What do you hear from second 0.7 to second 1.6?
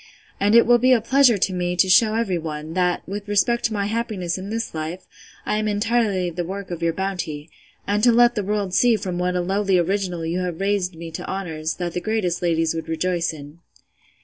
be a pleasure to